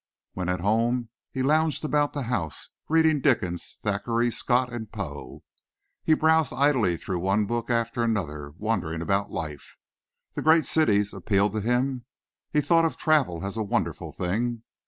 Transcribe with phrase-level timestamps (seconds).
[0.33, 5.43] When at home he lounged about the house, reading Dickens, Thackeray, Scott and Poe.
[6.03, 9.75] He browsed idly through one book after another, wondering about life.
[10.33, 12.05] The great cities appealed to him.
[12.51, 14.63] He thought of travel as a wonderful thing.